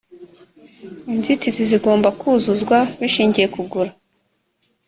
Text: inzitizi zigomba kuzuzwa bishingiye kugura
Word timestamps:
inzitizi 1.13 1.63
zigomba 1.71 2.09
kuzuzwa 2.19 2.77
bishingiye 2.99 3.47
kugura 3.55 3.91